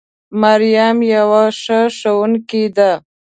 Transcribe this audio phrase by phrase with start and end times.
[0.41, 2.91] مريم يوه ښه ښوونکې ده